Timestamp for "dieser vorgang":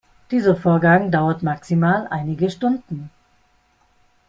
0.31-1.11